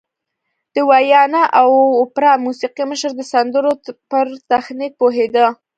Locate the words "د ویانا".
0.75-1.43